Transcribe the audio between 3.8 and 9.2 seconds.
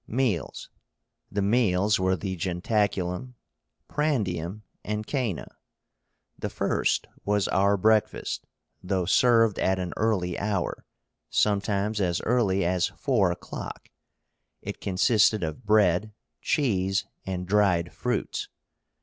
PRANDIUM, and COENA. The first was our breakfast, though